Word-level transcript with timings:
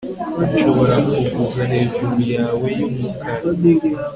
nshobora 0.51 0.95
kuguza 1.05 1.61
hejuru 1.71 2.15
yawe 2.33 2.67
y'umukara 2.79 3.47